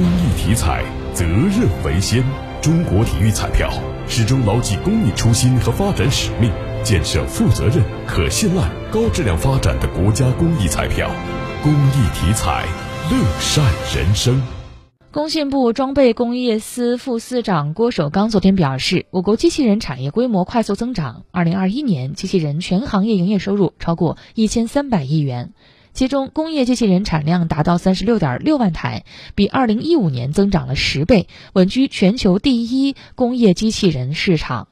[0.00, 2.24] 公益体彩，责任为先。
[2.62, 3.70] 中国体育彩票
[4.08, 6.50] 始终牢记公益初心和发展使命，
[6.82, 11.10] 建设负责任、可信赖、高质量发展的国家公益彩票。
[11.62, 12.64] 公益体彩，
[13.10, 13.62] 乐善
[13.94, 14.40] 人生。
[15.10, 25.52] 工信部装备工业司副司长郭守刚昨天表示，我国机器人产业规模快速增长，二零二一年机器人全行业营业收入超过一千三百亿元，
[25.92, 29.04] 其中工业机器人产量达到三十六点六万台，
[29.34, 34.69] 比二零一五年增长了十倍，稳居全球第一工业机器人市场。